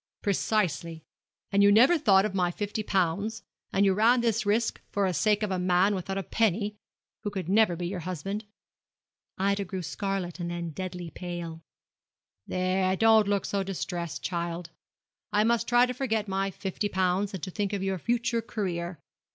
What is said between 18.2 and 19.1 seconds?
career.